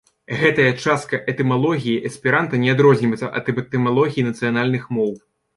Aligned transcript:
Гэтая 0.37 0.71
частка 0.85 1.19
этымалогіі 1.33 2.01
эсперанта 2.11 2.63
не 2.63 2.71
адрозніваецца 2.75 3.33
ад 3.41 3.53
этымалогіі 3.55 4.29
нацыянальных 4.31 4.91
моў. 4.99 5.15